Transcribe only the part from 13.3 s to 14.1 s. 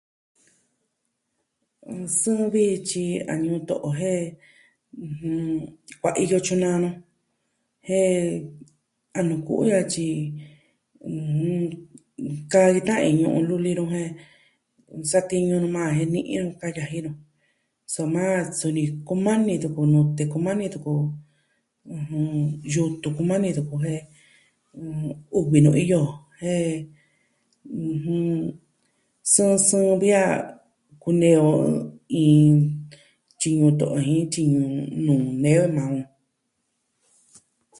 luli nuu jen,